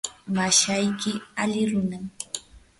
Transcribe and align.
mashayki 0.35 1.13
ali 1.41 1.61
runam. 1.69 2.03